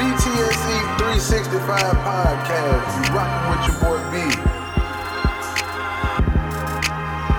BTSE 0.00 0.96
365 0.96 1.60
podcast. 2.00 2.88
You 2.96 3.04
rocking 3.12 3.44
with 3.52 3.60
your 3.68 3.76
boy 3.84 4.00
B. 4.08 4.16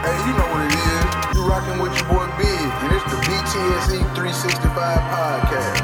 Hey, 0.05 0.17
you 0.27 0.33
know 0.37 0.45
what 0.53 0.61
it 0.69 0.77
is. 0.77 1.09
You 1.33 1.41
rocking 1.41 1.81
with 1.81 1.93
your 1.97 2.05
boy 2.05 2.29
B. 2.37 2.45
And 2.45 2.93
it's 2.93 3.01
the 3.09 3.17
BTSE 3.25 3.97
365 4.13 5.01
podcast. 5.09 5.81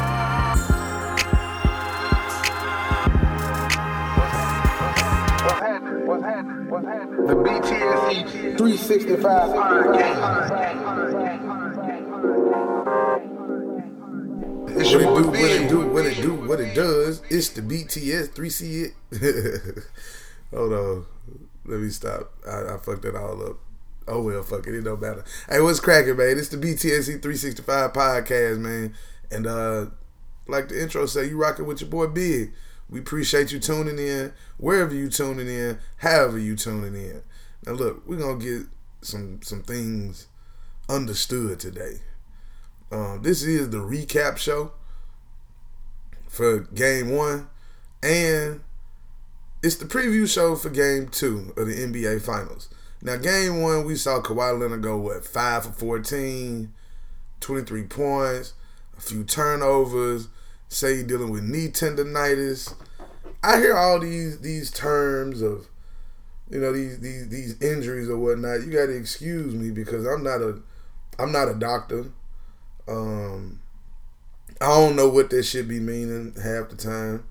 What's 5.47 5.61
happening? 5.61 6.05
What's 6.05 6.23
happening? 6.25 6.69
What's 6.69 6.85
happening? 6.85 7.25
The 7.25 7.33
BTSE 7.33 8.55
365 8.55 9.49
podcast. 9.49 11.26
It's 14.87 14.93
your 14.93 15.01
it 15.01 15.05
boy 15.05 15.21
do, 15.21 15.27
what 15.27 15.51
it 15.51 15.69
do, 15.69 15.87
what 15.87 16.05
it 16.05 16.21
do, 16.21 16.33
what 16.33 16.59
it 16.61 16.73
does. 16.73 17.21
It's 17.29 17.49
the 17.49 17.61
BTS 17.61 18.29
3C 18.29 18.93
it. 19.11 19.83
Hold 20.55 20.71
on. 20.71 21.05
Let 21.65 21.81
me 21.81 21.89
stop. 21.89 22.31
I, 22.49 22.73
I 22.73 22.77
fucked 22.77 23.01
that 23.01 23.13
all 23.15 23.45
up. 23.45 23.57
Oh 24.07 24.21
well, 24.21 24.41
fuck 24.43 24.65
it. 24.65 24.73
It 24.75 24.83
don't 24.83 25.01
matter. 25.01 25.25
Hey, 25.49 25.59
what's 25.59 25.81
cracking, 25.81 26.15
man? 26.15 26.37
It's 26.37 26.47
the 26.47 26.55
BTSC 26.55 27.21
365 27.21 27.91
podcast, 27.91 28.59
man. 28.59 28.93
And 29.29 29.45
uh 29.45 29.87
like 30.47 30.69
the 30.69 30.81
intro 30.81 31.05
say, 31.05 31.27
you 31.27 31.35
rocking 31.35 31.65
with 31.65 31.81
your 31.81 31.89
boy 31.89 32.07
Big. 32.07 32.53
We 32.89 33.01
appreciate 33.01 33.51
you 33.51 33.59
tuning 33.59 33.99
in, 33.99 34.31
wherever 34.55 34.95
you 34.95 35.09
tuning 35.09 35.49
in, 35.49 35.79
however 35.97 36.39
you 36.39 36.55
tuning 36.55 36.95
in. 36.95 37.23
Now 37.65 37.73
look, 37.73 38.07
we're 38.07 38.19
gonna 38.19 38.39
get 38.39 38.67
some 39.01 39.41
some 39.43 39.63
things 39.63 40.27
understood 40.87 41.59
today. 41.59 41.99
Um, 42.91 43.21
this 43.21 43.43
is 43.43 43.69
the 43.69 43.77
recap 43.77 44.37
show 44.37 44.71
for 46.27 46.59
game 46.59 47.09
one, 47.15 47.49
and 48.01 48.61
it's 49.61 49.75
the 49.75 49.85
preview 49.85 50.31
show 50.31 50.55
for 50.55 50.69
game 50.69 51.07
two 51.09 51.53
of 51.57 51.67
the 51.67 51.73
NBA 51.73 52.21
Finals. 52.21 52.69
Now, 53.01 53.17
game 53.17 53.61
one, 53.61 53.85
we 53.85 53.95
saw 53.95 54.21
Kawhi 54.21 54.59
Leonard 54.59 54.81
go, 54.81 54.97
what, 54.97 55.25
5 55.25 55.65
for 55.65 55.71
14, 55.71 56.73
23 57.39 57.83
points, 57.83 58.53
a 58.97 59.01
few 59.01 59.23
turnovers, 59.23 60.29
say 60.69 60.97
he 60.97 61.03
dealing 61.03 61.31
with 61.31 61.43
knee 61.43 61.67
tendonitis. 61.67 62.73
I 63.43 63.57
hear 63.57 63.77
all 63.77 63.99
these 63.99 64.39
these 64.39 64.71
terms 64.71 65.41
of, 65.41 65.67
you 66.49 66.59
know, 66.59 66.73
these 66.73 66.99
these 66.99 67.29
these 67.29 67.61
injuries 67.61 68.09
or 68.09 68.17
whatnot. 68.17 68.61
You 68.61 68.71
got 68.71 68.87
to 68.87 68.97
excuse 68.97 69.53
me 69.53 69.69
because 69.69 70.05
I'm 70.05 70.23
not 70.23 70.41
a 70.41 70.59
I'm 71.19 71.31
not 71.31 71.47
a 71.47 71.53
doctor. 71.53 72.11
Um, 72.87 73.59
I 74.61 74.67
don't 74.67 74.95
know 74.95 75.09
what 75.09 75.29
that 75.29 75.43
should 75.43 75.67
be 75.67 75.79
meaning 75.79 76.33
half 76.41 76.69
the 76.69 76.75
time. 76.75 77.25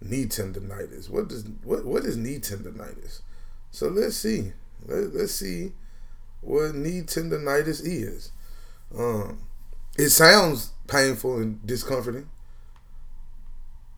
Knee 0.00 0.26
tendonitis. 0.26 1.10
What 1.10 1.28
does 1.28 1.44
what 1.64 1.84
what 1.84 2.04
is 2.04 2.16
knee 2.16 2.38
tendonitis? 2.38 3.20
So 3.70 3.88
let's 3.88 4.16
see. 4.16 4.52
Let, 4.86 5.14
let's 5.14 5.32
see 5.34 5.72
what 6.40 6.74
knee 6.74 7.02
tendonitis 7.02 7.80
is. 7.84 8.30
Um, 8.96 9.40
it 9.98 10.10
sounds 10.10 10.72
painful 10.86 11.38
and 11.38 11.66
discomforting. 11.66 12.28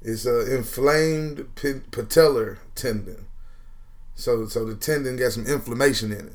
It's 0.03 0.25
a 0.25 0.57
inflamed 0.57 1.55
patellar 1.55 2.59
tendon. 2.75 3.27
So 4.15 4.47
so 4.47 4.65
the 4.65 4.75
tendon 4.75 5.17
got 5.17 5.33
some 5.33 5.47
inflammation 5.47 6.13
in 6.13 6.27
it. 6.27 6.33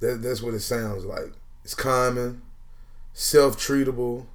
That, 0.00 0.22
that's 0.22 0.42
what 0.42 0.54
it 0.54 0.60
sounds 0.60 1.04
like. 1.04 1.32
It's 1.64 1.74
common, 1.74 2.42
self-treatable, 3.12 4.26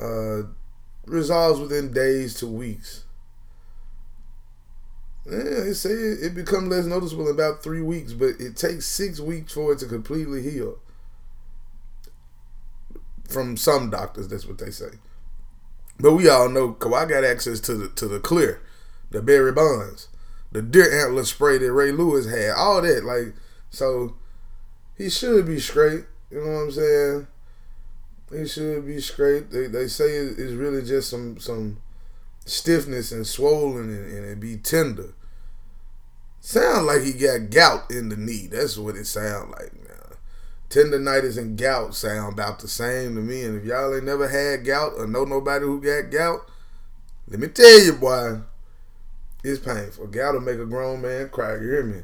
uh, 0.00 0.42
resolves 1.06 1.60
within 1.60 1.92
days 1.92 2.34
to 2.34 2.46
weeks. 2.46 3.04
Yeah, 5.26 5.60
they 5.64 5.72
say 5.72 5.90
it, 5.90 6.22
it 6.22 6.34
becomes 6.34 6.68
less 6.68 6.84
noticeable 6.84 7.28
in 7.28 7.34
about 7.34 7.62
three 7.62 7.80
weeks, 7.80 8.12
but 8.12 8.38
it 8.38 8.56
takes 8.56 8.84
six 8.84 9.20
weeks 9.20 9.54
for 9.54 9.72
it 9.72 9.78
to 9.78 9.86
completely 9.86 10.42
heal. 10.42 10.78
From 13.28 13.56
some 13.56 13.88
doctors, 13.88 14.28
that's 14.28 14.46
what 14.46 14.58
they 14.58 14.70
say. 14.70 14.98
But 15.98 16.12
we 16.12 16.28
all 16.28 16.48
know 16.48 16.74
Kawhi 16.74 17.08
got 17.08 17.24
access 17.24 17.58
to 17.60 17.74
the 17.74 17.88
to 17.88 18.06
the 18.06 18.20
clear, 18.20 18.60
the 19.10 19.22
Barry 19.22 19.52
Bonds, 19.52 20.08
the 20.52 20.60
deer 20.60 21.06
antler 21.06 21.24
spray 21.24 21.56
that 21.56 21.72
Ray 21.72 21.90
Lewis 21.90 22.26
had, 22.26 22.50
all 22.50 22.82
that. 22.82 23.04
Like, 23.04 23.34
so 23.70 24.16
he 24.98 25.08
should 25.08 25.46
be 25.46 25.58
straight. 25.58 26.04
You 26.30 26.40
know 26.44 26.46
what 26.46 26.58
I'm 26.62 26.70
saying? 26.72 27.26
He 28.32 28.46
should 28.46 28.86
be 28.86 29.00
straight. 29.00 29.50
They, 29.50 29.66
they 29.66 29.86
say 29.88 30.10
it's 30.10 30.52
really 30.52 30.82
just 30.82 31.10
some 31.10 31.38
some 31.38 31.78
stiffness 32.44 33.12
and 33.12 33.26
swollen 33.26 33.90
and, 33.90 34.12
and 34.12 34.26
it 34.26 34.40
be 34.40 34.56
tender. 34.56 35.14
Sound 36.40 36.86
like 36.86 37.02
he 37.02 37.12
got 37.12 37.50
gout 37.50 37.90
in 37.90 38.08
the 38.10 38.16
knee. 38.16 38.48
That's 38.50 38.76
what 38.76 38.96
it 38.96 39.06
sound 39.06 39.52
like 39.52 39.72
now. 39.88 40.16
Tendonitis 40.68 41.38
and 41.38 41.56
gout 41.56 41.94
sound 41.94 42.34
about 42.34 42.58
the 42.58 42.68
same 42.68 43.14
to 43.14 43.20
me. 43.22 43.44
And 43.44 43.58
if 43.58 43.64
y'all 43.64 43.94
ain't 43.94 44.04
never 44.04 44.28
had 44.28 44.64
gout 44.64 44.92
or 44.98 45.06
know 45.06 45.24
nobody 45.24 45.64
who 45.64 45.80
got 45.80 46.10
gout, 46.10 46.50
let 47.28 47.40
me 47.40 47.48
tell 47.48 47.80
you, 47.80 47.94
boy, 47.94 48.40
it's 49.42 49.64
painful. 49.64 50.08
Gout 50.08 50.34
will 50.34 50.40
make 50.40 50.58
a 50.58 50.66
grown 50.66 51.00
man 51.00 51.28
cry. 51.30 51.54
You 51.54 51.60
hear 51.70 51.84
me? 51.84 52.02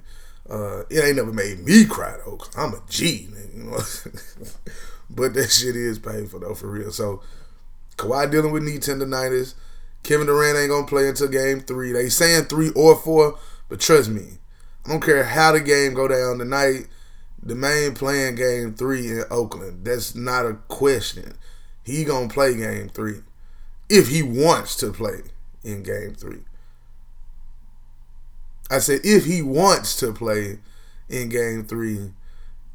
Uh, 0.51 0.81
it 0.91 1.05
ain't 1.05 1.17
never 1.17 1.33
made 1.33 1.65
me 1.65 1.85
cry 1.85 2.17
though. 2.25 2.37
Cause 2.37 2.57
I'm 2.57 2.75
a 2.75 2.83
G, 2.89 3.29
nigga, 3.31 3.57
you 3.57 3.65
know. 3.65 3.79
but 5.11 5.35
that 5.35 5.51
shit 5.51 5.77
is 5.77 5.99
painful 5.99 6.41
though, 6.41 6.55
for 6.55 6.69
real. 6.69 6.91
So 6.91 7.23
Kawhi 7.97 8.31
dealing 8.31 8.53
with 8.53 8.65
knee 8.65 8.79
tendonitis. 8.79 9.55
Kevin 10.03 10.27
Durant 10.27 10.59
ain't 10.59 10.71
gonna 10.71 10.87
play 10.87 11.09
until 11.09 11.29
game 11.29 11.61
three. 11.61 11.93
They 11.93 12.09
saying 12.09 12.45
three 12.45 12.71
or 12.71 12.97
four, 12.97 13.39
but 13.69 13.81
trust 13.81 14.11
me, 14.11 14.39
I 14.85 14.91
don't 14.91 15.05
care 15.05 15.25
how 15.25 15.53
the 15.53 15.61
game 15.61 15.95
go 15.95 16.09
down 16.09 16.39
tonight. 16.39 16.89
The 17.43 17.55
main 17.55 17.95
playing 17.95 18.35
game 18.35 18.75
three 18.75 19.07
in 19.09 19.25
Oakland. 19.31 19.85
That's 19.85 20.15
not 20.15 20.47
a 20.47 20.55
question. 20.69 21.35
He 21.85 22.05
gonna 22.05 22.29
play 22.29 22.57
game 22.57 22.89
three 22.89 23.21
if 23.89 24.09
he 24.09 24.23
wants 24.23 24.77
to 24.77 24.93
play 24.93 25.23
in 25.63 25.83
game 25.83 26.15
three. 26.15 26.41
I 28.71 28.79
said 28.79 29.01
if 29.05 29.25
he 29.25 29.43
wants 29.43 29.97
to 30.01 30.13
play 30.13 30.59
in 31.09 31.29
game 31.29 31.65
three, 31.65 32.13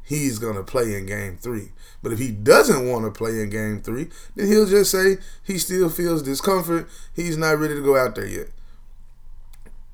he's 0.04 0.38
gonna 0.38 0.62
play 0.62 0.94
in 0.94 1.06
game 1.06 1.38
three. 1.38 1.72
But 2.02 2.12
if 2.12 2.18
he 2.18 2.30
doesn't 2.30 2.88
want 2.88 3.04
to 3.04 3.10
play 3.10 3.40
in 3.40 3.50
game 3.50 3.80
three, 3.80 4.08
then 4.34 4.46
he'll 4.46 4.66
just 4.66 4.90
say 4.90 5.16
he 5.42 5.58
still 5.58 5.88
feels 5.88 6.22
discomfort. 6.22 6.88
He's 7.14 7.36
not 7.36 7.58
ready 7.58 7.74
to 7.74 7.82
go 7.82 7.96
out 7.96 8.14
there 8.14 8.26
yet. 8.26 8.48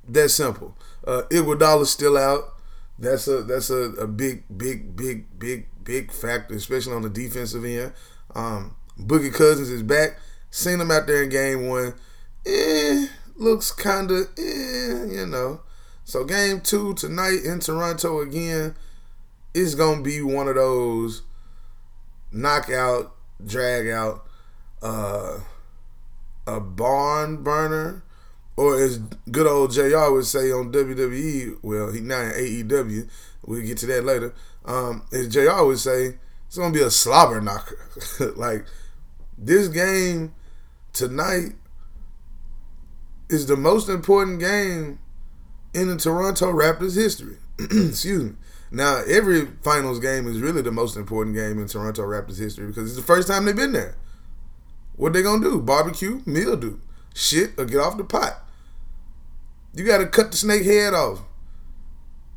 That's 0.06 0.34
simple. 0.34 0.76
Uh, 1.06 1.22
Iguodala's 1.30 1.90
still 1.90 2.18
out. 2.18 2.54
That's 2.98 3.26
a 3.28 3.42
that's 3.42 3.70
a, 3.70 3.92
a 3.92 4.06
big 4.06 4.44
big 4.54 4.94
big 4.96 5.38
big 5.38 5.66
big 5.82 6.12
factor, 6.12 6.54
especially 6.54 6.94
on 6.94 7.02
the 7.02 7.08
defensive 7.10 7.64
end. 7.64 7.92
Um, 8.34 8.76
Boogie 8.98 9.32
Cousins 9.32 9.70
is 9.70 9.82
back. 9.82 10.18
Seen 10.50 10.80
him 10.80 10.90
out 10.90 11.06
there 11.06 11.22
in 11.22 11.28
game 11.30 11.68
one. 11.68 11.94
Eh, 12.44 13.06
looks 13.36 13.70
kind 13.72 14.10
of 14.10 14.28
eh, 14.38 15.04
you 15.06 15.26
know. 15.26 15.60
So 16.12 16.24
game 16.24 16.60
two 16.60 16.92
tonight 16.92 17.42
in 17.42 17.60
Toronto 17.60 18.20
again 18.20 18.74
is 19.54 19.74
gonna 19.74 20.02
be 20.02 20.20
one 20.20 20.46
of 20.46 20.56
those 20.56 21.22
knockout, 22.30 23.16
drag 23.42 23.88
out, 23.88 24.22
uh, 24.82 25.38
a 26.46 26.60
barn 26.60 27.42
burner, 27.42 28.04
or 28.58 28.78
as 28.78 28.98
good 29.30 29.46
old 29.46 29.72
Jr. 29.72 30.10
would 30.10 30.26
say 30.26 30.52
on 30.52 30.70
WWE. 30.70 31.56
Well, 31.62 31.90
he 31.90 32.00
now 32.00 32.20
in 32.20 32.32
AEW. 32.32 33.08
We'll 33.46 33.62
get 33.62 33.78
to 33.78 33.86
that 33.86 34.04
later. 34.04 34.34
Um, 34.66 35.06
as 35.14 35.28
Jr. 35.28 35.64
would 35.64 35.78
say, 35.78 36.18
it's 36.46 36.58
gonna 36.58 36.74
be 36.74 36.82
a 36.82 36.90
slobber 36.90 37.40
knocker. 37.40 37.88
like 38.36 38.66
this 39.38 39.68
game 39.68 40.34
tonight 40.92 41.54
is 43.30 43.46
the 43.46 43.56
most 43.56 43.88
important 43.88 44.40
game 44.40 44.98
in 45.74 45.88
the 45.88 45.96
Toronto 45.96 46.52
Raptors 46.52 46.94
history. 46.94 47.36
Excuse 47.58 48.24
me. 48.24 48.32
Now, 48.70 49.02
every 49.06 49.46
finals 49.62 50.00
game 50.00 50.26
is 50.26 50.40
really 50.40 50.62
the 50.62 50.72
most 50.72 50.96
important 50.96 51.36
game 51.36 51.58
in 51.58 51.68
Toronto 51.68 52.02
Raptors 52.02 52.38
history 52.38 52.66
because 52.66 52.88
it's 52.88 52.96
the 52.96 53.06
first 53.06 53.28
time 53.28 53.44
they've 53.44 53.54
been 53.54 53.72
there. 53.72 53.96
What 54.96 55.12
they 55.12 55.22
gonna 55.22 55.42
do? 55.42 55.60
Barbecue, 55.60 56.22
mildew, 56.24 56.78
shit, 57.14 57.52
or 57.58 57.64
get 57.64 57.80
off 57.80 57.96
the 57.96 58.04
pot. 58.04 58.42
You 59.74 59.84
got 59.84 59.98
to 59.98 60.06
cut 60.06 60.30
the 60.30 60.36
snake 60.36 60.64
head 60.64 60.94
off. 60.94 61.22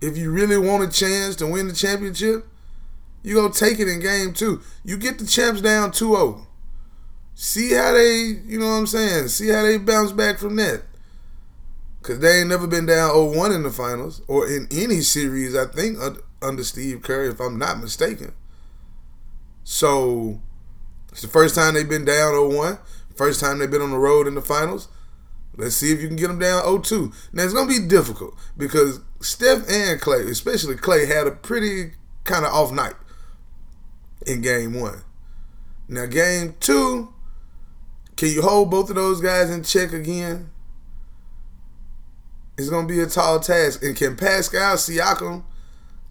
If 0.01 0.17
you 0.17 0.31
really 0.31 0.57
want 0.57 0.83
a 0.83 0.91
chance 0.91 1.35
to 1.37 1.47
win 1.47 1.67
the 1.67 1.73
championship, 1.73 2.47
you 3.23 3.35
gonna 3.35 3.53
take 3.53 3.79
it 3.79 3.87
in 3.87 3.99
game 3.99 4.33
two. 4.33 4.61
You 4.83 4.97
get 4.97 5.19
the 5.19 5.25
champs 5.25 5.61
down 5.61 5.91
2-0. 5.91 6.45
See 7.33 7.73
how 7.73 7.93
they, 7.93 8.39
you 8.45 8.59
know 8.59 8.67
what 8.67 8.75
I'm 8.75 8.87
saying? 8.87 9.29
See 9.29 9.49
how 9.49 9.63
they 9.63 9.77
bounce 9.77 10.11
back 10.11 10.37
from 10.37 10.55
that. 10.57 10.83
Cause 12.05 12.19
they 12.19 12.41
ain't 12.41 12.49
never 12.49 12.67
been 12.67 12.85
down 12.85 13.09
0-1 13.09 13.55
in 13.55 13.63
the 13.63 13.71
finals 13.71 14.21
or 14.27 14.47
in 14.47 14.67
any 14.69 15.01
series. 15.01 15.55
I 15.55 15.65
think 15.65 15.97
under 16.39 16.63
Steve 16.63 17.01
Kerr, 17.01 17.23
if 17.23 17.39
I'm 17.39 17.57
not 17.57 17.79
mistaken. 17.79 18.35
So 19.63 20.39
it's 21.11 21.23
the 21.23 21.27
first 21.27 21.55
time 21.55 21.73
they've 21.73 21.89
been 21.89 22.05
down 22.05 22.33
0-1. 22.33 22.77
First 23.15 23.39
time 23.39 23.57
they've 23.57 23.71
been 23.71 23.81
on 23.81 23.89
the 23.89 23.97
road 23.97 24.27
in 24.27 24.35
the 24.35 24.43
finals. 24.43 24.87
Let's 25.57 25.77
see 25.77 25.93
if 25.93 25.99
you 25.99 26.07
can 26.07 26.15
get 26.15 26.27
them 26.27 26.37
down 26.37 26.61
0-2. 26.65 27.11
Now 27.33 27.43
it's 27.43 27.55
gonna 27.55 27.67
be 27.67 27.79
difficult 27.79 28.35
because 28.55 28.99
Steph 29.19 29.67
and 29.67 29.99
Clay, 29.99 30.29
especially 30.29 30.75
Clay, 30.75 31.07
had 31.07 31.25
a 31.25 31.31
pretty 31.31 31.93
kind 32.23 32.45
of 32.45 32.53
off 32.53 32.71
night 32.71 32.93
in 34.27 34.41
game 34.41 34.79
one. 34.79 35.01
Now 35.87 36.05
game 36.05 36.53
two, 36.59 37.11
can 38.15 38.29
you 38.29 38.43
hold 38.43 38.69
both 38.69 38.91
of 38.91 38.95
those 38.95 39.21
guys 39.21 39.49
in 39.49 39.63
check 39.63 39.91
again? 39.91 40.51
It's 42.57 42.69
gonna 42.69 42.87
be 42.87 43.01
a 43.01 43.05
tall 43.05 43.39
task. 43.39 43.83
And 43.83 43.95
can 43.95 44.15
Pascal 44.15 44.75
Siakam 44.75 45.43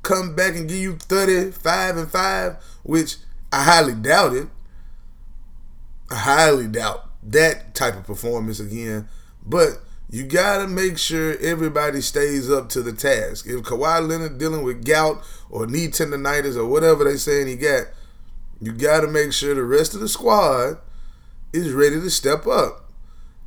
come 0.03 0.35
back 0.35 0.55
and 0.55 0.69
give 0.69 0.79
you 0.79 0.97
35 0.97 1.97
and 1.97 2.11
5, 2.11 2.57
which 2.83 3.17
I 3.53 3.65
highly 3.65 3.95
doubt 3.95 4.35
it. 4.35 4.49
I 6.11 6.17
highly 6.17 6.69
doubt 6.69 7.09
that 7.23 7.75
type 7.75 7.97
of 7.97 8.05
performance 8.05 8.61
again. 8.61 9.09
But 9.45 9.81
you 10.11 10.25
gotta 10.25 10.69
make 10.69 10.99
sure 10.99 11.37
everybody 11.41 12.01
stays 12.01 12.51
up 12.51 12.69
to 12.71 12.83
the 12.83 12.93
task. 12.93 13.47
If 13.47 13.63
Kawhi 13.63 14.07
Leonard 14.07 14.39
dealing 14.39 14.63
with 14.63 14.85
gout 14.85 15.25
or 15.51 15.67
knee 15.67 15.89
tendonitis 15.89 16.57
or 16.57 16.67
whatever 16.67 17.05
they 17.05 17.17
saying 17.17 17.47
he 17.47 17.57
got, 17.57 17.87
you 18.61 18.73
gotta 18.73 19.09
make 19.09 19.33
sure 19.33 19.55
the 19.55 19.65
rest 19.65 19.95
of 19.95 20.01
the 20.01 20.09
squad 20.09 20.79
is 21.53 21.73
ready 21.73 22.01
to 22.01 22.11
step 22.11 22.47
up. 22.47 22.84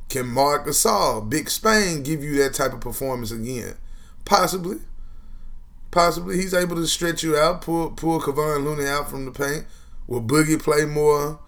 Can 0.08 0.26
Marc 0.26 0.66
Gasol, 0.66 1.28
Big 1.28 1.50
Spain, 1.50 2.02
give 2.02 2.24
you 2.24 2.42
that 2.42 2.54
type 2.54 2.72
of 2.72 2.80
performance 2.80 3.30
again? 3.30 3.74
Possibly. 4.24 4.78
Possibly 5.90 6.36
he's 6.36 6.54
able 6.54 6.76
to 6.76 6.86
stretch 6.86 7.22
you 7.22 7.36
out, 7.36 7.62
pull 7.62 7.90
pull 7.90 8.20
Kevon 8.20 8.64
Looney 8.64 8.86
out 8.86 9.10
from 9.10 9.24
the 9.24 9.30
paint. 9.30 9.66
Will 10.06 10.22
Boogie 10.22 10.60
play 10.60 10.84
more? 10.84 11.38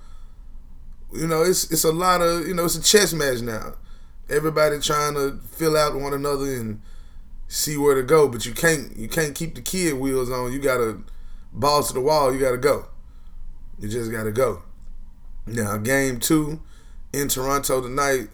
You 1.13 1.27
know, 1.27 1.43
it's 1.43 1.71
it's 1.71 1.85
a 1.85 1.93
lot 1.93 2.21
of 2.21 2.47
you 2.47 2.55
know, 2.55 2.65
it's 2.65 2.77
a 2.77 2.83
chess 2.83 3.13
match 3.13 3.41
now. 3.41 3.75
Everybody 4.29 4.79
trying 4.79 5.15
to 5.15 5.41
fill 5.51 5.77
out 5.77 5.95
one 5.95 6.15
another 6.15 6.45
and 6.45 6.81
see 7.49 7.77
where 7.77 7.97
to 7.97 8.03
go, 8.03 8.29
but 8.29 8.47
you 8.47 8.53
can't 8.53 8.97
you 8.97 9.09
can't 9.09 9.35
keep 9.35 9.55
the 9.55 9.61
kid 9.61 9.95
wheels 9.95 10.31
on. 10.31 10.53
You 10.53 10.59
gotta 10.59 11.01
balls 11.53 11.89
to 11.89 11.95
the 11.95 12.01
wall, 12.01 12.33
you 12.33 12.41
gotta 12.41 12.59
go. 12.59 12.87
You 13.79 13.89
just 13.89 14.13
gotta 14.13 14.33
go. 14.33 14.63
Now 15.47 15.77
game 15.79 16.21
two 16.21 16.61
in 17.13 17.29
Toronto 17.29 17.81
tonight, 17.81 18.29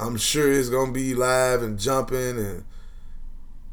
I'm 0.00 0.16
sure 0.16 0.50
it's 0.50 0.70
gonna 0.70 0.92
be 0.92 1.14
live 1.14 1.62
and 1.62 1.78
jumping 1.78 2.38
and 2.38 2.64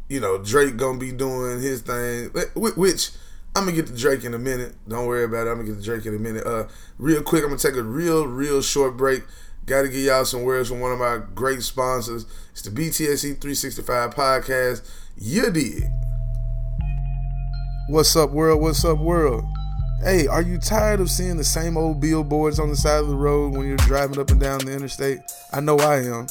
you 0.10 0.20
know, 0.20 0.38
Drake 0.38 0.78
gonna 0.78 1.00
be 1.00 1.12
doing 1.12 1.62
his 1.62 1.82
thing, 1.82 2.30
which 2.56 3.12
I'm 3.56 3.66
gonna 3.66 3.76
get 3.76 3.88
to 3.88 3.98
Drake 3.98 4.24
in 4.24 4.34
a 4.34 4.40
minute. 4.40 4.76
Don't 4.88 5.08
worry 5.08 5.24
about 5.24 5.48
it. 5.48 5.52
I'm 5.52 5.58
gonna 5.58 5.70
get 5.70 5.78
to 5.78 5.84
Drake 5.84 6.06
in 6.06 6.16
a 6.16 6.20
minute. 6.20 6.46
Uh, 6.46 6.68
real 6.98 7.22
quick, 7.22 7.44
I'm 7.44 7.50
gonna 7.50 7.60
take 7.60 7.76
a 7.76 7.84
real, 7.84 8.28
real 8.28 8.62
short 8.62 8.98
break. 8.98 9.24
Got 9.66 9.82
to 9.82 9.90
give 9.90 10.00
y'all 10.00 10.24
some 10.24 10.44
words 10.44 10.70
from 10.70 10.80
one 10.80 10.94
of 10.94 11.00
my 11.00 11.20
great 11.36 11.62
sponsors. 11.62 12.26
It's 12.54 12.62
the 12.62 12.70
BTSC 12.70 13.42
365 13.42 14.16
podcast. 14.16 14.90
You 15.18 15.52
did. 15.52 15.84
What's 17.90 18.16
up, 18.16 18.32
world? 18.32 18.62
What's 18.62 18.86
up, 18.86 18.98
world? 18.98 19.44
Hey, 20.04 20.28
are 20.28 20.44
you 20.44 20.60
tired 20.60 21.00
of 21.00 21.10
seeing 21.10 21.38
the 21.38 21.44
same 21.44 21.76
old 21.76 22.00
billboards 22.00 22.60
on 22.60 22.70
the 22.70 22.76
side 22.76 23.00
of 23.00 23.08
the 23.08 23.16
road 23.16 23.54
when 23.54 23.68
you're 23.68 23.78
driving 23.78 24.20
up 24.20 24.30
and 24.30 24.40
down 24.40 24.60
the 24.60 24.72
interstate? 24.72 25.22
I 25.52 25.60
know 25.60 25.76
I 25.80 26.04
am. 26.04 26.28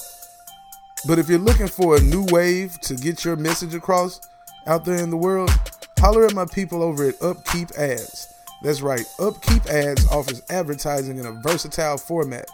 But 1.04 1.18
if 1.18 1.28
you're 1.28 1.40
looking 1.40 1.66
for 1.66 1.96
a 1.96 2.00
new 2.00 2.24
wave 2.30 2.80
to 2.82 2.94
get 2.94 3.24
your 3.24 3.34
message 3.34 3.74
across 3.74 4.20
out 4.68 4.84
there 4.84 5.02
in 5.02 5.10
the 5.10 5.16
world, 5.16 5.50
holler 5.98 6.26
at 6.26 6.32
my 6.32 6.46
people 6.46 6.80
over 6.80 7.08
at 7.08 7.20
Upkeep 7.20 7.72
Ads. 7.76 8.32
That's 8.62 8.82
right, 8.82 9.04
Upkeep 9.18 9.66
Ads 9.66 10.06
offers 10.12 10.42
advertising 10.48 11.18
in 11.18 11.26
a 11.26 11.32
versatile 11.32 11.98
format. 11.98 12.46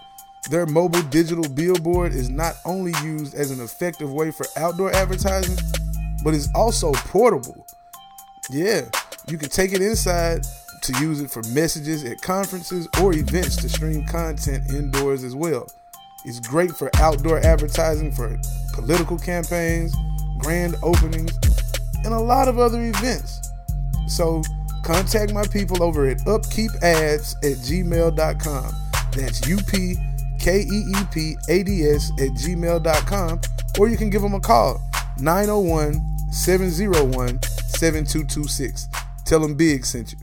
Their 0.49 0.65
mobile 0.65 1.03
digital 1.03 1.47
billboard 1.47 2.15
is 2.15 2.31
not 2.31 2.55
only 2.65 2.95
used 3.05 3.35
as 3.35 3.51
an 3.51 3.61
effective 3.61 4.11
way 4.11 4.31
for 4.31 4.47
outdoor 4.57 4.91
advertising, 4.95 5.59
but 6.25 6.33
is 6.33 6.49
also 6.55 6.93
portable. 6.93 7.67
Yeah, 8.51 8.89
you 9.29 9.37
can 9.37 9.51
take 9.51 9.75
it 9.75 9.83
inside 9.83 10.47
to 10.83 10.93
use 11.01 11.21
it 11.21 11.31
for 11.31 11.43
messages 11.55 12.05
at 12.05 12.21
conferences 12.21 12.89
or 13.01 13.13
events 13.13 13.57
to 13.57 13.69
stream 13.69 14.05
content 14.07 14.71
indoors 14.73 15.25
as 15.25 15.35
well. 15.35 15.67
It's 16.25 16.41
great 16.41 16.71
for 16.71 16.91
outdoor 16.97 17.39
advertising 17.41 18.13
for 18.13 18.39
political 18.75 19.19
campaigns, 19.19 19.95
grand 20.39 20.77
openings, 20.83 21.33
and 22.05 22.13
a 22.15 22.19
lot 22.19 22.49
of 22.49 22.59
other 22.59 22.81
events. 22.83 23.51
So 24.07 24.43
contact 24.85 25.33
my 25.33 25.47
people 25.47 25.83
over 25.83 26.09
at 26.09 26.19
upkeepads 26.19 27.35
at 27.45 27.59
gmail.com. 27.59 28.75
That's 29.13 29.47
U 29.49 29.59
P 29.59 29.97
K 30.39 30.61
E 30.61 30.85
E 30.89 31.05
P 31.13 31.37
A 31.49 31.63
D 31.63 31.87
S 31.87 32.11
at 32.19 32.31
gmail.com. 32.31 33.41
Or 33.79 33.89
you 33.89 33.97
can 33.97 34.11
give 34.11 34.23
them 34.23 34.35
a 34.35 34.41
call 34.41 34.81
901 35.19 36.01
701 36.33 37.43
7226. 37.43 38.89
Tell 39.25 39.41
them 39.41 39.55
Big 39.55 39.85
sent 39.85 40.13
you. 40.13 40.19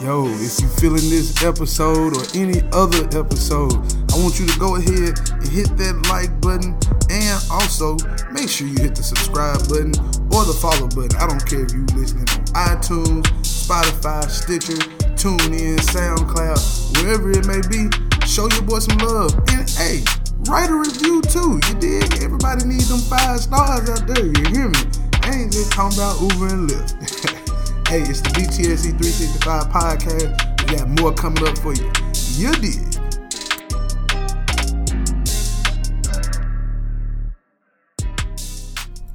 Yo, 0.00 0.24
if 0.24 0.58
you're 0.58 0.70
feeling 0.80 1.10
this 1.10 1.44
episode 1.44 2.16
or 2.16 2.24
any 2.32 2.64
other 2.72 3.04
episode, 3.12 3.76
I 4.08 4.16
want 4.16 4.40
you 4.40 4.46
to 4.46 4.58
go 4.58 4.76
ahead 4.76 5.12
and 5.28 5.48
hit 5.52 5.76
that 5.76 5.92
like 6.08 6.32
button 6.40 6.72
and 7.12 7.36
also 7.52 8.00
make 8.32 8.48
sure 8.48 8.66
you 8.66 8.80
hit 8.80 8.96
the 8.96 9.04
subscribe 9.04 9.60
button 9.68 9.92
or 10.32 10.48
the 10.48 10.56
follow 10.56 10.88
button. 10.88 11.12
I 11.20 11.28
don't 11.28 11.44
care 11.44 11.68
if 11.68 11.76
you 11.76 11.84
listening 11.92 12.24
on 12.32 12.80
iTunes, 12.80 13.28
Spotify, 13.44 14.24
Stitcher, 14.24 14.80
TuneIn, 15.20 15.76
SoundCloud, 15.92 16.96
wherever 16.96 17.28
it 17.36 17.44
may 17.44 17.60
be. 17.68 17.92
Show 18.24 18.48
your 18.56 18.64
boy 18.64 18.80
some 18.80 18.96
love. 19.04 19.36
And 19.52 19.68
hey, 19.68 20.00
write 20.48 20.72
a 20.72 20.80
review 20.80 21.20
too. 21.28 21.60
You 21.68 21.74
dig? 21.76 22.24
Everybody 22.24 22.64
needs 22.64 22.88
them 22.88 23.04
five 23.04 23.36
stars 23.40 23.84
out 23.84 24.08
there. 24.08 24.24
You 24.24 24.48
hear 24.48 24.68
me? 24.72 24.80
I 25.28 25.44
ain't 25.44 25.52
just 25.52 25.76
talking 25.76 26.00
about 26.00 26.16
Uber 26.24 26.56
and 26.56 26.70
Lyft. 26.72 27.36
Hey, 27.90 28.02
it's 28.02 28.20
the 28.20 28.28
BTSC 28.28 28.96
365 29.02 29.64
podcast. 29.64 30.70
We 30.70 30.76
got 30.76 30.88
more 31.00 31.12
coming 31.12 31.44
up 31.44 31.58
for 31.58 31.74
you. 31.74 31.90
You 32.38 32.52
did. 32.52 32.96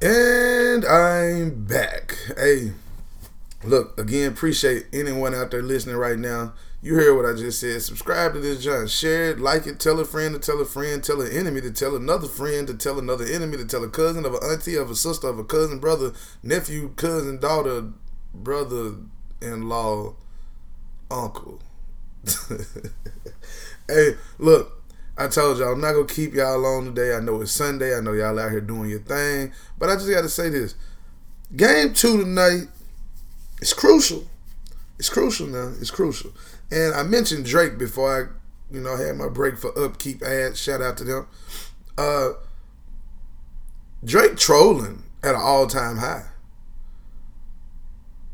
And 0.02 0.84
I'm 0.84 1.64
back. 1.64 2.18
Hey, 2.36 2.72
look, 3.64 3.98
again, 3.98 4.30
appreciate 4.30 4.88
anyone 4.92 5.34
out 5.34 5.50
there 5.52 5.62
listening 5.62 5.96
right 5.96 6.18
now. 6.18 6.52
You 6.82 6.96
heard 6.96 7.16
what 7.16 7.24
I 7.24 7.32
just 7.32 7.58
said. 7.58 7.80
Subscribe 7.80 8.34
to 8.34 8.40
this 8.40 8.62
John. 8.62 8.88
Share 8.88 9.30
it, 9.30 9.40
like 9.40 9.66
it, 9.66 9.80
tell 9.80 9.98
a 10.00 10.04
friend 10.04 10.34
to 10.34 10.38
tell 10.38 10.60
a 10.60 10.66
friend, 10.66 11.02
tell 11.02 11.22
an 11.22 11.32
enemy 11.32 11.62
to 11.62 11.70
tell 11.70 11.96
another 11.96 12.28
friend 12.28 12.66
to 12.66 12.74
tell 12.74 12.98
another 12.98 13.24
enemy 13.24 13.56
to 13.56 13.64
tell 13.64 13.84
a 13.84 13.88
cousin 13.88 14.26
of 14.26 14.34
an 14.34 14.40
auntie 14.44 14.76
of 14.76 14.90
a 14.90 14.94
sister 14.94 15.28
of 15.28 15.38
a 15.38 15.44
cousin, 15.44 15.78
brother, 15.78 16.12
nephew, 16.42 16.92
cousin, 16.96 17.38
daughter, 17.40 17.86
brother 18.42 18.94
in 19.40 19.68
law 19.68 20.14
uncle. 21.10 21.60
hey, 23.88 24.14
look, 24.38 24.84
I 25.16 25.28
told 25.28 25.58
y'all 25.58 25.72
I'm 25.72 25.80
not 25.80 25.92
gonna 25.92 26.06
keep 26.06 26.34
y'all 26.34 26.56
alone 26.56 26.86
today. 26.86 27.14
I 27.14 27.20
know 27.20 27.40
it's 27.40 27.52
Sunday. 27.52 27.96
I 27.96 28.00
know 28.00 28.12
y'all 28.12 28.38
out 28.38 28.50
here 28.50 28.60
doing 28.60 28.90
your 28.90 29.00
thing, 29.00 29.52
but 29.78 29.88
I 29.88 29.94
just 29.94 30.10
gotta 30.10 30.28
say 30.28 30.48
this: 30.48 30.74
Game 31.54 31.94
two 31.94 32.18
tonight 32.18 32.68
is 33.60 33.72
crucial. 33.72 34.24
It's 34.98 35.08
crucial 35.08 35.46
now. 35.46 35.72
It's 35.80 35.90
crucial. 35.90 36.32
And 36.70 36.94
I 36.94 37.02
mentioned 37.02 37.44
Drake 37.44 37.78
before 37.78 38.30
I, 38.70 38.74
you 38.74 38.80
know, 38.80 38.96
had 38.96 39.16
my 39.16 39.28
break 39.28 39.58
for 39.58 39.78
upkeep 39.78 40.22
ads. 40.22 40.60
Shout 40.60 40.82
out 40.82 40.96
to 40.98 41.04
them. 41.04 41.26
Uh, 41.96 42.30
Drake 44.04 44.36
trolling 44.36 45.04
at 45.22 45.34
an 45.34 45.40
all 45.40 45.66
time 45.66 45.98
high 45.98 46.26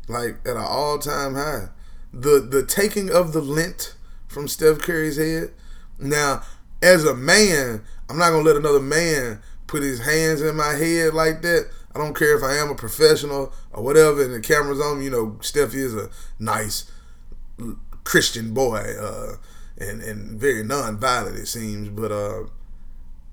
like 0.07 0.37
at 0.45 0.55
an 0.55 0.63
all 0.65 0.99
time 0.99 1.35
high. 1.35 1.69
The 2.13 2.39
the 2.39 2.65
taking 2.65 3.09
of 3.09 3.33
the 3.33 3.41
lint 3.41 3.95
from 4.27 4.47
Steph 4.47 4.79
Curry's 4.79 5.17
head. 5.17 5.51
Now, 5.99 6.43
as 6.81 7.05
a 7.05 7.15
man, 7.15 7.83
I'm 8.09 8.17
not 8.17 8.31
gonna 8.31 8.43
let 8.43 8.55
another 8.55 8.81
man 8.81 9.41
put 9.67 9.83
his 9.83 10.01
hands 10.01 10.41
in 10.41 10.55
my 10.55 10.73
head 10.73 11.13
like 11.13 11.41
that. 11.43 11.69
I 11.95 11.99
don't 11.99 12.15
care 12.15 12.35
if 12.35 12.43
I 12.43 12.55
am 12.55 12.69
a 12.69 12.75
professional 12.75 13.53
or 13.71 13.83
whatever, 13.83 14.23
and 14.23 14.33
the 14.33 14.39
camera's 14.41 14.81
on. 14.81 15.01
You 15.01 15.09
know, 15.09 15.37
Steph 15.41 15.73
is 15.73 15.95
a 15.95 16.09
nice 16.39 16.91
Christian 18.03 18.53
boy, 18.53 18.95
uh, 18.99 19.35
and 19.77 20.01
and 20.01 20.39
very 20.39 20.63
non-violent 20.63 21.37
it 21.37 21.47
seems. 21.47 21.89
But 21.89 22.11
uh, 22.11 22.43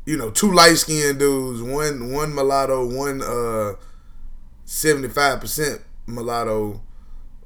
you 0.04 0.16
know, 0.16 0.30
two 0.30 0.52
light 0.52 0.76
skinned 0.76 1.18
dudes, 1.18 1.62
one 1.62 2.12
one 2.12 2.34
mulatto, 2.34 2.86
one 2.86 3.22
uh, 3.22 3.74
seventy 4.64 5.08
five 5.08 5.40
percent 5.40 5.82
mulatto. 6.14 6.82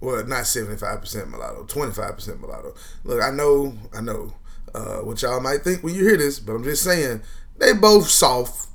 Well, 0.00 0.24
not 0.26 0.46
seventy 0.46 0.76
five 0.76 1.00
percent 1.00 1.30
mulatto, 1.30 1.64
twenty 1.64 1.92
five 1.92 2.14
percent 2.14 2.40
mulatto. 2.40 2.74
Look, 3.04 3.22
I 3.22 3.30
know, 3.30 3.74
I 3.92 4.00
know 4.00 4.34
uh, 4.74 4.98
what 4.98 5.22
y'all 5.22 5.40
might 5.40 5.62
think 5.62 5.82
when 5.82 5.94
you 5.94 6.04
hear 6.04 6.16
this, 6.16 6.40
but 6.40 6.54
I'm 6.54 6.64
just 6.64 6.82
saying 6.82 7.22
they 7.58 7.72
both 7.72 8.08
soft. 8.08 8.68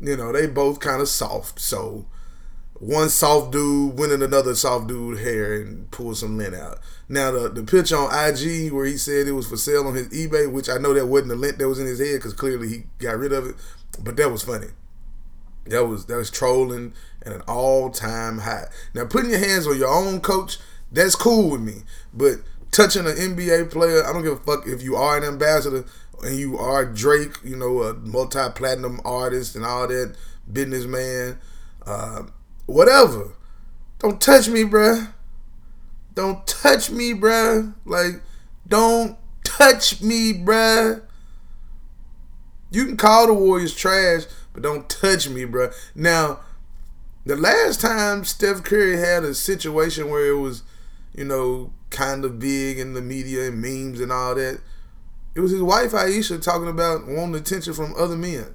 You 0.00 0.16
know, 0.16 0.32
they 0.32 0.46
both 0.46 0.80
kind 0.80 1.00
of 1.00 1.08
soft. 1.08 1.60
So 1.60 2.06
one 2.78 3.08
soft 3.08 3.52
dude 3.52 3.98
winning 3.98 4.22
another 4.22 4.54
soft 4.54 4.88
dude 4.88 5.20
hair 5.20 5.54
and 5.54 5.90
pull 5.90 6.14
some 6.14 6.36
lint 6.36 6.54
out. 6.54 6.78
Now 7.08 7.30
the 7.30 7.48
the 7.48 7.62
pitch 7.62 7.92
on 7.92 8.10
IG 8.12 8.72
where 8.72 8.86
he 8.86 8.96
said 8.96 9.26
it 9.26 9.32
was 9.32 9.48
for 9.48 9.56
sale 9.56 9.86
on 9.86 9.94
his 9.94 10.08
eBay, 10.08 10.50
which 10.50 10.68
I 10.68 10.78
know 10.78 10.92
that 10.94 11.06
wasn't 11.06 11.30
the 11.30 11.36
lint 11.36 11.58
that 11.58 11.68
was 11.68 11.78
in 11.78 11.86
his 11.86 12.00
head 12.00 12.16
because 12.16 12.34
clearly 12.34 12.68
he 12.68 12.84
got 12.98 13.18
rid 13.18 13.32
of 13.32 13.46
it, 13.46 13.54
but 14.02 14.16
that 14.16 14.30
was 14.30 14.42
funny. 14.42 14.68
That 15.66 15.86
was 15.86 16.06
that 16.06 16.16
was 16.16 16.30
trolling 16.30 16.92
at 17.24 17.32
an 17.32 17.42
all 17.48 17.90
time 17.90 18.38
high. 18.38 18.66
Now 18.94 19.06
putting 19.06 19.30
your 19.30 19.38
hands 19.38 19.66
on 19.66 19.78
your 19.78 19.88
own 19.88 20.20
coach, 20.20 20.58
that's 20.92 21.14
cool 21.14 21.50
with 21.50 21.62
me. 21.62 21.82
But 22.12 22.36
touching 22.70 23.06
an 23.06 23.16
NBA 23.16 23.70
player, 23.70 24.04
I 24.04 24.12
don't 24.12 24.22
give 24.22 24.32
a 24.32 24.36
fuck 24.36 24.66
if 24.66 24.82
you 24.82 24.96
are 24.96 25.16
an 25.16 25.24
ambassador 25.24 25.84
and 26.22 26.38
you 26.38 26.58
are 26.58 26.84
Drake, 26.84 27.36
you 27.42 27.56
know, 27.56 27.82
a 27.82 27.94
multi 27.94 28.40
platinum 28.54 29.00
artist 29.04 29.56
and 29.56 29.64
all 29.64 29.88
that 29.88 30.16
businessman, 30.50 31.38
uh, 31.86 32.22
whatever. 32.66 33.32
Don't 33.98 34.20
touch 34.20 34.48
me, 34.48 34.64
bruh. 34.64 35.12
Don't 36.14 36.46
touch 36.46 36.90
me, 36.90 37.14
bruh. 37.14 37.74
Like, 37.84 38.22
don't 38.66 39.16
touch 39.44 40.00
me, 40.02 40.32
bruh. 40.32 41.02
You 42.70 42.86
can 42.86 42.96
call 42.96 43.28
the 43.28 43.34
Warriors 43.34 43.74
trash, 43.74 44.22
but 44.54 44.62
don't 44.62 44.88
touch 44.88 45.28
me, 45.28 45.44
bro. 45.44 45.70
Now, 45.94 46.40
the 47.26 47.36
last 47.36 47.80
time 47.80 48.24
Steph 48.24 48.62
Curry 48.62 48.96
had 48.96 49.24
a 49.24 49.34
situation 49.34 50.08
where 50.08 50.26
it 50.26 50.38
was, 50.38 50.62
you 51.14 51.24
know, 51.24 51.72
kind 51.90 52.24
of 52.24 52.38
big 52.38 52.78
in 52.78 52.94
the 52.94 53.02
media 53.02 53.48
and 53.48 53.60
memes 53.60 54.00
and 54.00 54.12
all 54.12 54.34
that, 54.36 54.60
it 55.34 55.40
was 55.40 55.50
his 55.50 55.62
wife 55.62 55.92
Ayesha 55.92 56.38
talking 56.38 56.68
about 56.68 57.06
wanting 57.06 57.34
attention 57.34 57.74
from 57.74 57.94
other 57.98 58.16
men. 58.16 58.54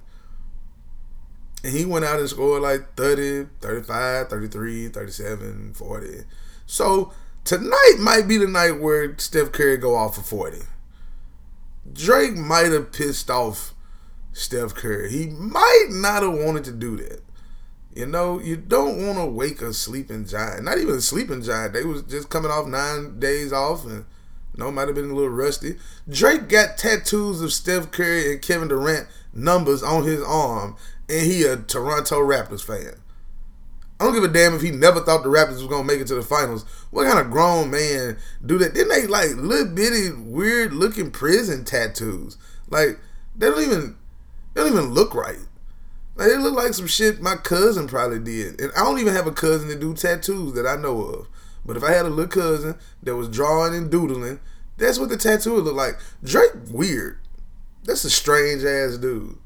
And 1.62 1.74
he 1.76 1.84
went 1.84 2.06
out 2.06 2.20
and 2.20 2.30
scored 2.30 2.62
like 2.62 2.96
30, 2.96 3.50
35, 3.60 4.30
33, 4.30 4.88
37, 4.88 5.74
40. 5.74 6.08
So 6.66 7.12
tonight 7.44 7.98
might 8.00 8.28
be 8.30 8.38
the 8.38 8.48
night 8.48 8.80
where 8.80 9.18
Steph 9.18 9.52
Curry 9.52 9.76
go 9.76 9.96
off 9.96 10.16
for 10.16 10.22
40. 10.22 10.60
Drake 11.92 12.36
might 12.36 12.72
have 12.72 12.94
pissed 12.94 13.30
off 13.30 13.74
Steph 14.34 14.76
Curry. 14.76 15.10
He 15.12 15.28
might 15.28 15.88
not 15.90 16.24
have 16.24 16.34
wanted 16.34 16.64
to 16.66 16.72
do 16.72 16.98
that. 16.98 17.22
You 17.94 18.06
know, 18.06 18.40
you 18.40 18.56
don't 18.56 19.06
want 19.06 19.18
to 19.18 19.26
wake 19.26 19.62
a 19.62 19.74
sleeping 19.74 20.26
giant. 20.26 20.64
Not 20.64 20.78
even 20.78 20.96
a 20.96 21.02
sleeping 21.02 21.42
giant. 21.42 21.74
They 21.74 21.84
was 21.84 22.04
just 22.04 22.30
coming 22.30 22.52
off 22.52 22.68
nine 22.68 23.20
days 23.20 23.52
off 23.52 23.84
and 23.86 24.06
you 24.54 24.64
know, 24.64 24.72
might 24.72 24.88
have 24.88 24.96
been 24.96 25.12
a 25.12 25.14
little 25.14 25.30
rusty. 25.30 25.78
Drake 26.08 26.48
got 26.48 26.78
tattoos 26.78 27.42
of 27.42 27.52
Steph 27.52 27.92
Curry 27.92 28.32
and 28.32 28.42
Kevin 28.42 28.68
Durant 28.68 29.08
numbers 29.34 29.84
on 29.84 30.04
his 30.04 30.22
arm 30.22 30.76
and 31.10 31.26
he 31.26 31.44
a 31.44 31.58
Toronto 31.58 32.20
Raptors 32.20 32.64
fan. 32.64 33.02
I 34.00 34.06
don't 34.06 34.14
give 34.14 34.24
a 34.24 34.30
damn 34.30 34.54
if 34.54 34.62
he 34.62 34.72
never 34.72 35.02
thought 35.02 35.24
the 35.24 35.30
Raptors 35.30 35.60
was 35.60 35.68
gonna 35.68 35.84
make 35.84 36.00
it 36.00 36.08
to 36.08 36.16
the 36.16 36.22
finals. 36.22 36.64
What 36.92 37.06
kind 37.06 37.20
of 37.20 37.32
grown 37.32 37.70
man 37.70 38.18
do 38.46 38.58
that? 38.60 38.74
Then 38.74 38.88
they 38.88 39.08
like 39.08 39.32
little 39.36 39.74
bitty, 39.74 40.12
weird 40.12 40.72
looking 40.72 41.12
prison 41.12 41.66
tattoos. 41.66 42.38
Like 42.70 43.00
they 43.36 43.50
don't 43.50 43.62
even 43.62 43.98
they 44.60 44.70
don't 44.70 44.78
even 44.78 44.94
look 44.94 45.16
right. 45.16 45.40
Like 46.16 46.28
they 46.28 46.38
look 46.38 46.56
like 46.56 46.74
some 46.74 46.88
shit 46.88 47.22
my 47.22 47.36
cousin 47.36 47.88
probably 47.88 48.20
did. 48.20 48.60
And 48.60 48.72
I 48.76 48.84
don't 48.84 49.00
even 49.00 49.14
have 49.14 49.28
a 49.28 49.32
cousin 49.32 49.70
that 49.70 49.80
do 49.80 49.94
tattoos 49.94 50.54
that 50.54 50.68
I 50.68 50.76
know 50.76 51.02
of. 51.02 51.28
But 51.66 51.78
if 51.78 51.84
I 51.84 51.94
had 51.94 52.06
a 52.06 52.10
little 52.10 52.28
cousin 52.28 52.76
that 53.04 53.16
was 53.16 53.30
drawing 53.30 53.74
and 53.74 53.90
doodling, 53.90 54.40
that's 54.78 55.00
what 55.00 55.10
the 55.10 55.18
tattoo 55.18 55.54
would 55.56 55.64
look 55.64 55.76
like. 55.76 55.98
Drake 56.24 56.52
weird. 56.72 57.20
That's 57.86 58.04
a 58.04 58.10
strange 58.10 58.64
ass 58.64 58.98
dude. 58.98 59.38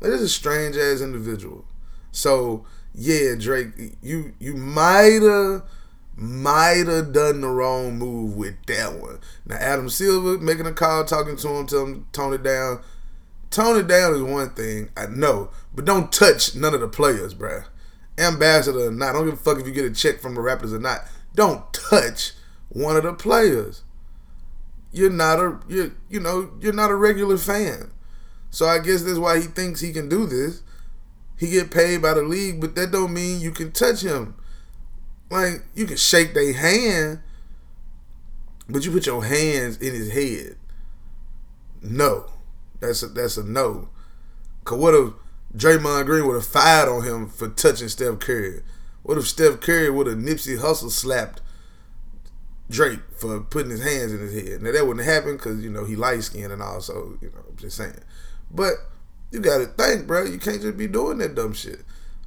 That 0.00 0.12
is 0.12 0.22
a 0.22 0.28
strange 0.28 0.76
ass 0.76 1.02
individual. 1.02 1.66
So 2.10 2.64
yeah, 2.94 3.34
Drake, 3.38 3.68
you 4.02 4.32
you 4.38 4.54
might 4.54 5.20
have 5.22 5.62
might 6.16 6.86
have 6.86 7.12
done 7.12 7.40
the 7.42 7.48
wrong 7.48 7.98
move 7.98 8.36
with 8.36 8.54
that 8.66 8.94
one. 8.94 9.20
Now 9.44 9.56
Adam 9.56 9.90
Silver 9.90 10.38
making 10.38 10.66
a 10.66 10.72
call, 10.72 11.04
talking 11.04 11.36
to 11.36 11.48
him, 11.48 11.66
tell 11.66 11.86
him 11.86 11.94
to 11.94 12.06
tone 12.12 12.32
it 12.32 12.42
down. 12.42 12.82
Tone 13.52 13.76
it 13.76 13.86
down 13.86 14.14
is 14.14 14.22
one 14.22 14.48
thing, 14.50 14.88
I 14.96 15.06
know, 15.06 15.50
but 15.74 15.84
don't 15.84 16.10
touch 16.10 16.56
none 16.56 16.72
of 16.72 16.80
the 16.80 16.88
players, 16.88 17.34
bruh. 17.34 17.66
Ambassador 18.16 18.88
or 18.88 18.90
not, 18.90 19.12
don't 19.12 19.26
give 19.26 19.34
a 19.34 19.36
fuck 19.36 19.60
if 19.60 19.66
you 19.66 19.74
get 19.74 19.84
a 19.84 19.90
check 19.90 20.20
from 20.20 20.34
the 20.34 20.40
Raptors 20.40 20.72
or 20.72 20.78
not. 20.78 21.02
Don't 21.34 21.70
touch 21.72 22.32
one 22.70 22.96
of 22.96 23.02
the 23.02 23.12
players. 23.12 23.82
You're 24.90 25.10
not 25.10 25.38
a 25.38 25.58
you 25.68 25.94
you 26.08 26.20
know 26.20 26.50
you're 26.60 26.72
not 26.72 26.90
a 26.90 26.94
regular 26.94 27.36
fan. 27.36 27.90
So 28.50 28.66
I 28.66 28.78
guess 28.78 29.02
that's 29.02 29.18
why 29.18 29.38
he 29.38 29.46
thinks 29.46 29.80
he 29.80 29.92
can 29.92 30.08
do 30.08 30.26
this. 30.26 30.62
He 31.38 31.50
get 31.50 31.70
paid 31.70 32.00
by 32.00 32.14
the 32.14 32.22
league, 32.22 32.60
but 32.60 32.74
that 32.76 32.90
don't 32.90 33.12
mean 33.12 33.40
you 33.40 33.50
can 33.50 33.72
touch 33.72 34.02
him. 34.02 34.34
Like 35.30 35.64
you 35.74 35.86
can 35.86 35.96
shake 35.98 36.32
their 36.32 36.52
hand, 36.54 37.20
but 38.68 38.84
you 38.84 38.92
put 38.92 39.06
your 39.06 39.24
hands 39.24 39.76
in 39.76 39.94
his 39.94 40.12
head. 40.12 40.56
No, 41.82 42.31
that's 42.82 43.02
a, 43.02 43.06
that's 43.06 43.36
a 43.36 43.44
no. 43.44 43.88
Cause 44.64 44.78
what 44.78 44.94
if 44.94 45.12
Draymond 45.56 46.06
Green 46.06 46.26
would 46.26 46.34
have 46.34 46.46
fired 46.46 46.88
on 46.88 47.04
him 47.04 47.28
for 47.28 47.48
touching 47.48 47.88
Steph 47.88 48.18
Curry? 48.18 48.62
What 49.02 49.18
if 49.18 49.26
Steph 49.26 49.60
Curry 49.60 49.88
would 49.88 50.06
have 50.06 50.18
Nipsey 50.18 50.58
Hussle 50.58 50.90
slapped 50.90 51.40
Drake 52.68 53.00
for 53.16 53.40
putting 53.40 53.70
his 53.70 53.82
hands 53.82 54.12
in 54.12 54.20
his 54.20 54.34
head? 54.34 54.62
Now 54.62 54.72
that 54.72 54.86
wouldn't 54.86 55.06
happen 55.06 55.36
because 55.36 55.62
you 55.62 55.70
know 55.70 55.84
he 55.84 55.96
light 55.96 56.22
skinned 56.22 56.52
and 56.52 56.62
also 56.62 57.16
you 57.20 57.28
know 57.28 57.44
I'm 57.48 57.56
just 57.56 57.76
saying. 57.76 58.00
But 58.50 58.74
you 59.30 59.40
gotta 59.40 59.66
think, 59.66 60.06
bro. 60.06 60.24
You 60.24 60.38
can't 60.38 60.60
just 60.60 60.76
be 60.76 60.86
doing 60.86 61.18
that 61.18 61.34
dumb 61.34 61.54
shit. 61.54 61.80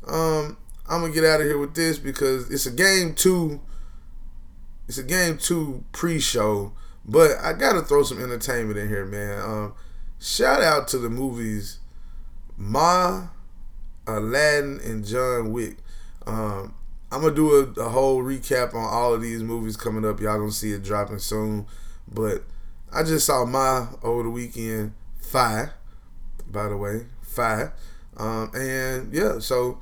Um, 0.07 0.57
I'm 0.88 1.01
gonna 1.01 1.13
get 1.13 1.25
out 1.25 1.41
of 1.41 1.47
here 1.47 1.57
with 1.57 1.75
this 1.75 1.97
because 1.97 2.50
it's 2.50 2.65
a 2.65 2.71
game 2.71 3.13
two. 3.13 3.62
It's 4.88 4.97
a 4.97 5.03
game 5.03 5.38
two 5.38 5.83
pre-show, 5.91 6.74
but 7.03 7.31
I 7.41 7.53
gotta 7.53 7.81
throw 7.81 8.03
some 8.03 8.21
entertainment 8.21 8.77
in 8.77 8.88
here, 8.88 9.05
man. 9.05 9.41
Um, 9.41 9.74
shout 10.19 10.62
out 10.62 10.88
to 10.89 10.98
the 10.98 11.10
movies 11.10 11.79
Ma, 12.57 13.27
Aladdin, 14.07 14.79
and 14.84 15.05
John 15.05 15.51
Wick. 15.51 15.77
Um, 16.25 16.74
I'm 17.12 17.22
gonna 17.22 17.36
do 17.36 17.51
a, 17.51 17.81
a, 17.81 17.89
whole 17.89 18.24
recap 18.24 18.74
on 18.74 18.84
all 18.84 19.13
of 19.13 19.22
these 19.22 19.43
movies 19.43 19.77
coming 19.77 20.05
up. 20.05 20.19
Y'all 20.19 20.39
gonna 20.39 20.51
see 20.51 20.72
it 20.72 20.84
dropping 20.84 21.19
soon. 21.19 21.65
But 22.12 22.43
I 22.93 23.03
just 23.03 23.25
saw 23.25 23.45
Ma 23.45 23.88
over 24.01 24.24
the 24.24 24.29
weekend. 24.29 24.93
Fire 25.19 25.75
by 26.55 26.69
the 26.69 26.77
way. 26.77 27.05
Five. 27.22 27.72
Um, 28.17 28.51
and 28.55 29.13
yeah, 29.13 29.39
so 29.39 29.79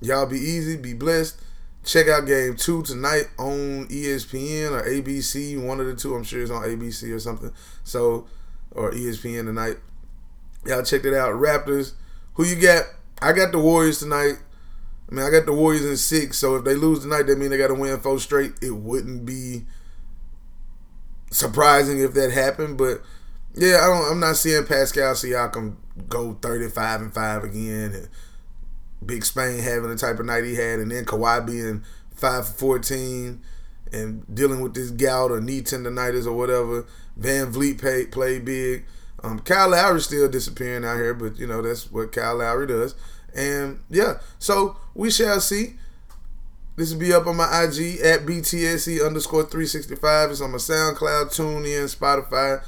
y'all 0.00 0.26
be 0.26 0.38
easy, 0.38 0.76
be 0.76 0.94
blessed. 0.94 1.40
Check 1.84 2.08
out 2.08 2.26
game 2.26 2.56
two 2.56 2.82
tonight 2.82 3.28
on 3.38 3.86
ESPN 3.86 4.72
or 4.72 4.82
ABC, 4.82 5.62
one 5.62 5.78
of 5.78 5.86
the 5.86 5.94
two. 5.94 6.14
I'm 6.14 6.24
sure 6.24 6.42
it's 6.42 6.50
on 6.50 6.62
ABC 6.62 7.14
or 7.14 7.20
something. 7.20 7.52
So, 7.84 8.26
or 8.70 8.92
ESPN 8.92 9.46
tonight. 9.46 9.76
Y'all 10.64 10.82
check 10.82 11.04
it 11.04 11.14
out. 11.14 11.34
Raptors. 11.34 11.92
Who 12.34 12.44
you 12.44 12.56
got? 12.56 12.84
I 13.22 13.32
got 13.32 13.52
the 13.52 13.58
Warriors 13.58 13.98
tonight. 13.98 14.34
I 15.10 15.14
mean, 15.14 15.24
I 15.24 15.30
got 15.30 15.46
the 15.46 15.52
Warriors 15.52 15.84
in 15.84 15.96
six. 15.96 16.38
So 16.38 16.56
if 16.56 16.64
they 16.64 16.74
lose 16.74 17.00
tonight, 17.00 17.26
that 17.26 17.38
means 17.38 17.50
they 17.50 17.58
got 17.58 17.68
to 17.68 17.74
win 17.74 17.98
four 18.00 18.18
straight. 18.18 18.52
It 18.60 18.72
wouldn't 18.72 19.24
be 19.24 19.64
surprising 21.30 22.00
if 22.00 22.14
that 22.14 22.32
happened, 22.32 22.78
but 22.78 23.02
yeah, 23.54 23.80
I 23.82 23.86
don't. 23.86 24.12
I'm 24.12 24.20
not 24.20 24.36
seeing 24.36 24.64
Pascal 24.66 25.14
Siakam 25.14 25.76
go 26.08 26.34
35 26.34 27.00
and 27.00 27.14
five 27.14 27.44
again, 27.44 27.92
and 27.92 28.08
Big 29.04 29.24
Spain 29.24 29.60
having 29.60 29.88
the 29.88 29.96
type 29.96 30.18
of 30.18 30.26
night 30.26 30.44
he 30.44 30.54
had, 30.54 30.78
and 30.78 30.90
then 30.90 31.04
Kawhi 31.04 31.46
being 31.46 31.84
five 32.14 32.46
for 32.46 32.78
14 32.78 33.42
and 33.92 34.24
dealing 34.34 34.60
with 34.60 34.74
this 34.74 34.90
gout 34.90 35.30
or 35.30 35.40
knee 35.40 35.62
tendonitis 35.62 36.26
or 36.26 36.32
whatever. 36.32 36.86
VanVleet 37.18 37.80
pay, 37.80 38.06
played 38.06 38.44
big. 38.44 38.84
Um, 39.22 39.38
Kyle 39.40 39.70
Lowry 39.70 40.00
still 40.00 40.28
disappearing 40.28 40.84
out 40.84 40.96
here, 40.96 41.14
but 41.14 41.38
you 41.38 41.46
know 41.46 41.62
that's 41.62 41.90
what 41.90 42.12
Kyle 42.12 42.36
Lowry 42.36 42.66
does. 42.66 42.94
And 43.34 43.80
yeah, 43.88 44.18
so 44.38 44.76
we 44.94 45.10
shall 45.10 45.40
see. 45.40 45.74
This 46.76 46.92
will 46.92 47.00
be 47.00 47.14
up 47.14 47.26
on 47.26 47.36
my 47.36 47.44
IG 47.62 48.00
at 48.00 48.26
BTSE 48.26 49.04
underscore 49.04 49.44
365. 49.44 50.30
It's 50.30 50.40
on 50.42 50.50
my 50.50 50.58
SoundCloud, 50.58 51.34
TuneIn, 51.34 51.96
Spotify 51.96 52.62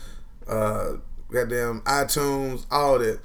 uh, 0.48 0.94
goddamn 1.30 1.80
iTunes, 1.82 2.66
all 2.70 2.98
that. 2.98 3.20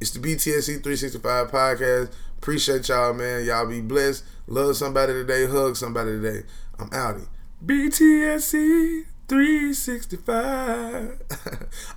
It's 0.00 0.10
the 0.10 0.18
BTSE 0.18 0.82
365 0.82 1.50
podcast. 1.50 2.12
Appreciate 2.38 2.88
y'all, 2.88 3.12
man. 3.12 3.44
Y'all 3.44 3.66
be 3.66 3.80
blessed. 3.80 4.24
Love 4.48 4.76
somebody 4.76 5.12
today. 5.12 5.46
Hug 5.46 5.76
somebody 5.76 6.12
today. 6.12 6.42
I'm 6.78 6.88
outie. 6.90 7.28
BTSE 7.64 9.04
365. 9.28 11.22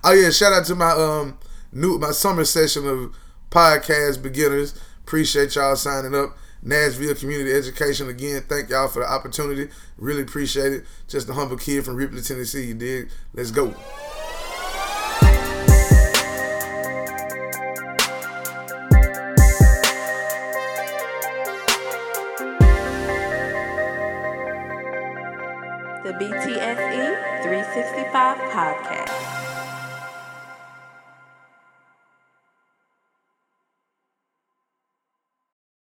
oh 0.04 0.12
yeah, 0.12 0.30
shout 0.30 0.52
out 0.52 0.64
to 0.66 0.74
my 0.74 0.90
um 0.90 1.38
new 1.72 1.98
my 1.98 2.12
summer 2.12 2.44
session 2.44 2.86
of 2.86 3.14
podcast 3.50 4.22
beginners. 4.22 4.78
Appreciate 5.02 5.54
y'all 5.56 5.76
signing 5.76 6.14
up. 6.14 6.36
Nashville 6.62 7.14
Community 7.14 7.52
Education 7.52 8.08
again. 8.08 8.42
Thank 8.48 8.70
y'all 8.70 8.88
for 8.88 9.00
the 9.00 9.10
opportunity. 9.10 9.68
Really 9.98 10.22
appreciate 10.22 10.72
it. 10.72 10.84
Just 11.06 11.28
a 11.28 11.32
humble 11.32 11.56
kid 11.56 11.84
from 11.84 11.94
Ripley, 11.96 12.22
Tennessee. 12.22 12.66
You 12.66 12.74
dig? 12.74 13.08
Let's 13.34 13.50
go. 13.52 13.74
365 27.76 28.38
podcast. 28.54 29.45